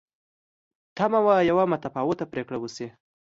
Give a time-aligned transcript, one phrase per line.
[0.97, 2.87] تمه وه یوه متفاوته پرېکړه وشي.